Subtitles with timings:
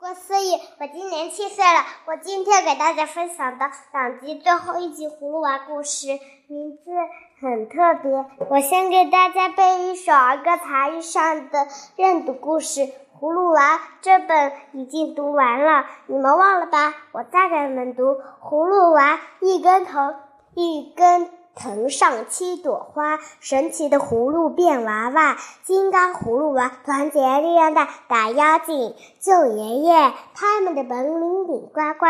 [0.00, 1.84] 郭思雨，我今年七岁了。
[2.06, 6.90] 我今天给大家分享的两集最后一集《葫芦娃》故事，名字
[7.38, 8.10] 很特别。
[8.48, 11.66] 我先给大家背一首儿歌才艺上的
[11.96, 12.80] 认读故事
[13.20, 13.76] 《葫芦娃》。
[14.00, 16.94] 这本已经读完了，你们忘了吧？
[17.12, 18.12] 我再给你们读
[18.42, 20.14] 《葫芦娃》，一根头，
[20.54, 21.28] 一根。
[21.60, 32.06] 藤上七朵花，神奇的葫芦变娃娃，金刚葫芦娃，团结力量大，打妖精救爷爷，他们的本领顶呱呱。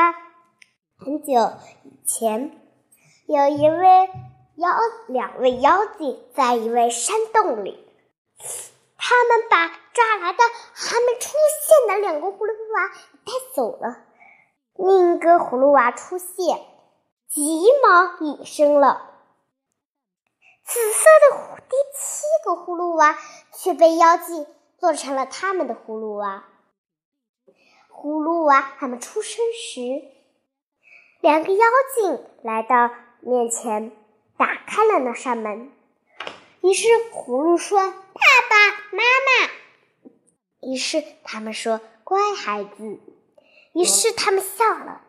[1.05, 1.33] 很久
[1.83, 2.53] 以前，
[3.27, 4.09] 有一位
[4.55, 4.71] 妖，
[5.09, 7.89] 两位妖精在一位山洞里，
[8.97, 10.39] 他们把抓来的
[10.75, 12.89] 还没出现的两个葫芦娃
[13.25, 13.97] 带走了。
[14.77, 16.61] 另一个葫芦娃出现，
[17.29, 19.10] 急忙隐身了。
[20.71, 23.19] 紫色的第七个葫芦娃
[23.53, 24.47] 却被妖精
[24.79, 26.45] 做成了他们的葫芦娃。
[27.93, 29.81] 葫芦娃还没出生时，
[31.21, 33.91] 两个妖精来到面前，
[34.39, 35.73] 打开了那扇门。
[36.61, 39.51] 于是葫芦说：“爸爸妈妈。”
[40.71, 43.01] 于是他们说：“乖孩子。”
[43.75, 45.01] 于是他们笑了。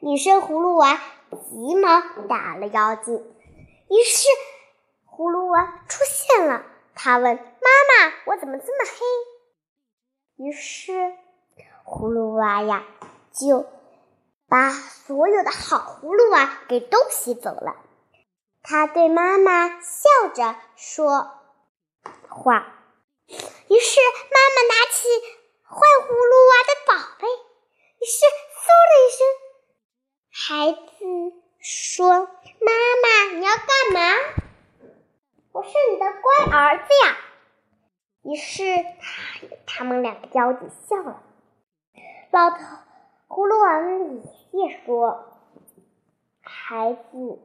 [0.00, 1.00] 女生葫芦娃。
[1.36, 4.28] 急忙打了妖精，于是
[5.08, 6.64] 葫芦娃出现了。
[6.94, 9.00] 他问：“妈妈，我怎么这么黑？”
[10.44, 10.92] 于是
[11.84, 12.84] 葫芦娃呀，
[13.32, 13.66] 就
[14.48, 17.76] 把所有的好葫芦娃给都吸走了。
[18.62, 21.30] 他对妈妈笑着说
[22.28, 22.78] 话。
[23.26, 25.08] 于是妈妈拿起
[25.64, 29.51] 坏葫芦娃的宝贝，于是嗖的一声。
[30.34, 30.80] 孩子
[31.60, 34.00] 说：“妈妈，你要干嘛？
[35.52, 37.18] 我是你的乖儿子呀。”
[38.24, 38.62] 于是
[38.98, 41.22] 他他们两个妖精笑了。
[42.30, 42.56] 老头
[43.28, 44.22] 葫芦娃的爷
[44.52, 45.38] 爷说
[46.40, 47.38] ：“孩子。”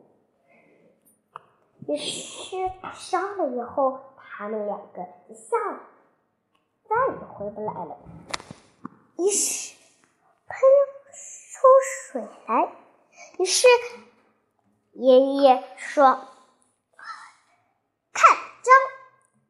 [1.90, 2.56] 于是
[2.94, 5.82] 烧了以后，他们两个就笑了，
[6.88, 7.98] 再也回不来了。
[9.18, 9.57] 于是
[12.18, 12.72] 水来。
[13.38, 13.68] 于是，
[14.94, 16.20] 爷爷说
[18.12, 18.72] ：“看招！”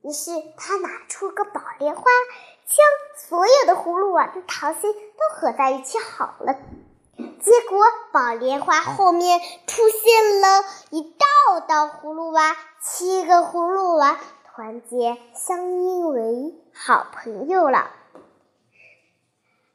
[0.03, 2.03] 于是他拿出个宝莲花，
[2.66, 6.56] 将所有的葫芦娃的桃心都合在一起好了。
[7.16, 17.91] 结果，宝莲花后面出现了一道道葫芦娃，七个葫芦娃团结相依为好朋友了。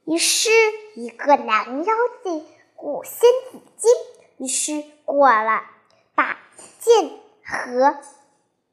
[0.04, 0.50] 于是，
[0.94, 2.46] 一个男妖精。
[2.82, 3.14] 古仙
[3.52, 3.90] 子精，
[4.38, 5.70] 于是过来
[6.16, 6.36] 把
[6.80, 7.10] 剑
[7.44, 7.96] 和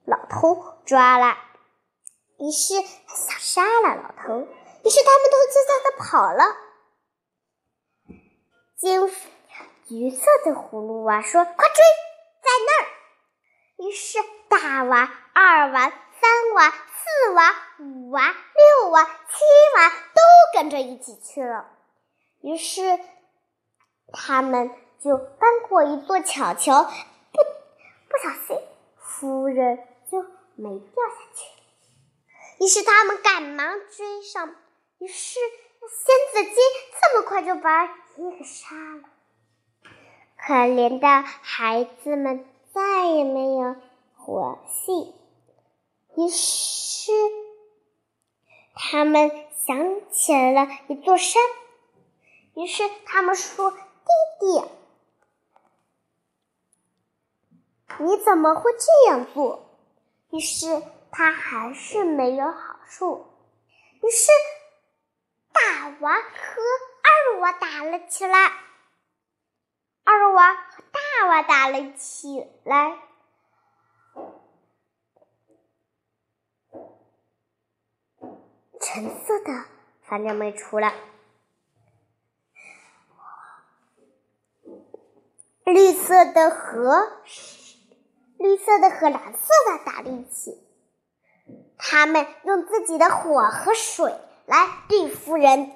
[0.04, 1.38] 老头抓了。
[2.40, 4.48] 于是他想杀了老头，
[4.84, 6.58] 于是他们都悄悄的跑了。
[8.78, 9.08] 金
[9.86, 11.84] 橘色的葫芦娃说：“快追，
[12.42, 12.88] 在那儿！”
[13.86, 14.18] 于是
[14.50, 19.12] 大娃、二娃、三娃、四娃、五娃、六娃、七
[19.78, 20.22] 娃都
[20.56, 21.68] 跟着一起去了。
[22.42, 23.00] 于是。
[24.12, 26.90] 他们就翻过一座小桥，不
[28.10, 28.60] 不小心，
[28.98, 29.80] 夫人
[30.12, 30.22] 就
[30.56, 32.64] 没掉下去。
[32.64, 34.56] 于是他们赶忙追上，
[34.98, 35.40] 于是
[35.80, 36.56] 仙子精
[37.00, 39.04] 这么快就把你给杀了。
[40.38, 43.76] 可怜的孩子们再也没有
[44.18, 45.14] 活性。
[46.18, 47.12] 于是
[48.76, 49.32] 他们
[49.66, 51.42] 想起了一座山，
[52.56, 53.74] 于是他们说。
[54.40, 54.64] 弟，
[58.00, 59.66] 你怎么会这样做？
[60.32, 63.26] 于是他还是没有好处。
[64.02, 64.32] 于是
[65.52, 66.62] 大娃和
[67.02, 68.52] 二娃打了起来，
[70.04, 73.00] 二娃和大娃打了起来。
[78.80, 79.66] 橙色的
[80.04, 80.94] 反正没出来。
[85.74, 87.12] 绿色的和
[88.38, 90.58] 绿色的和蓝色的打在一起，
[91.78, 94.14] 他们用自己的火和水
[94.46, 95.72] 来对付人。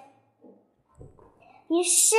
[1.70, 2.16] 于是，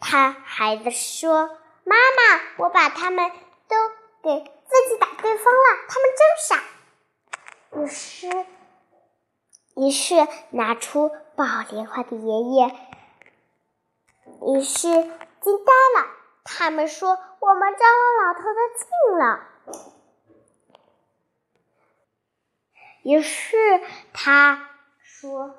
[0.00, 1.50] 他孩子说
[1.84, 3.30] ：“妈妈，我把他们
[3.68, 3.76] 都
[4.22, 6.62] 给自己打对方了，他们真傻。”
[7.80, 8.46] 于是，
[9.76, 12.66] 于是拿出宝莲花的爷爷，
[14.54, 16.17] 于是惊呆了。
[16.50, 17.10] 他们说
[17.40, 19.46] ：“我们招了老头的劲了。”
[23.04, 23.82] 于是
[24.14, 24.70] 他
[25.02, 25.54] 说：“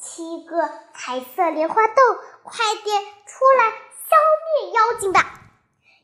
[0.00, 1.94] 七个彩色莲花豆，
[2.42, 4.16] 快点出来消
[4.62, 5.20] 灭妖精吧！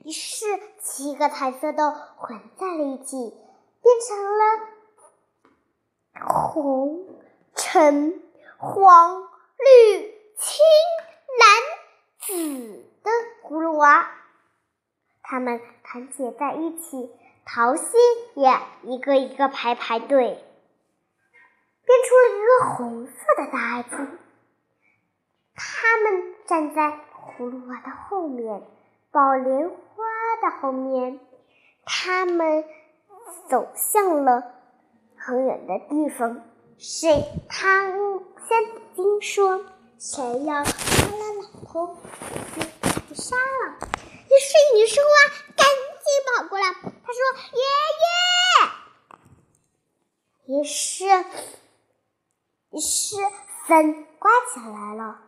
[0.05, 3.17] 于是，七个彩色豆混在了一起，
[3.82, 4.44] 变成了
[6.26, 7.06] 红、
[7.55, 8.23] 橙、
[8.58, 9.23] 黄、
[9.56, 10.61] 绿、青、
[11.41, 11.49] 蓝、
[12.20, 12.32] 紫
[13.79, 14.11] 娃。
[15.23, 17.11] 他们团结在一起，
[17.47, 17.87] 桃心
[18.35, 20.45] 也一个一个排排队。
[21.87, 24.19] 变出了一个红色的大爱字，
[25.55, 28.63] 他们站在葫芦娃的后面，
[29.11, 30.05] 宝莲花
[30.43, 31.19] 的后面。
[31.91, 32.65] 他们
[33.49, 34.43] 走向了
[35.17, 36.43] 很远的地方。
[36.77, 37.25] 谁？
[37.49, 39.65] 他仙子精说
[39.99, 41.97] ：“谁要杀了老头，
[43.20, 43.79] 杀了。”
[44.31, 45.11] 于是女生蛙
[45.56, 46.06] 赶紧
[46.37, 47.20] 跑过来，她说
[47.53, 47.62] ：“爷
[50.47, 51.05] 爷。”于是。
[52.70, 53.17] 于是
[53.67, 55.23] 风刮起来了。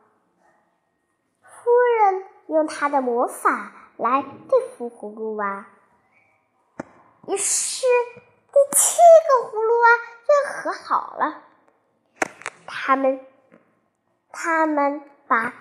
[1.41, 5.67] 夫人用她的魔法来对付葫芦娃，
[7.27, 7.87] 于是
[8.53, 9.89] 第七个葫芦娃
[10.27, 11.43] 就和好了。
[12.67, 13.25] 他们，
[14.31, 15.55] 他们把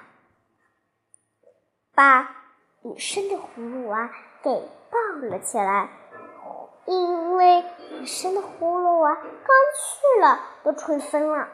[2.00, 2.34] 把
[2.81, 4.10] 女生的葫芦娃
[4.42, 4.50] 给
[4.90, 5.90] 抱了起来，
[6.86, 11.50] 因为女生的葫芦娃刚去了，都吹风了。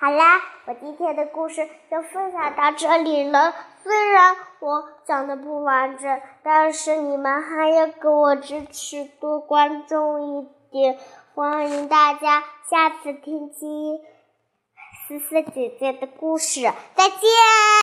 [0.00, 3.54] 好啦，我今天的故事就分享到这里了。
[3.84, 10.98] 虽然我讲的不完整，但是你们还要给我支持，多关注一点。
[11.36, 14.00] 欢迎大家下次听听
[15.06, 16.62] 思思姐姐的故事，
[16.96, 17.20] 再见。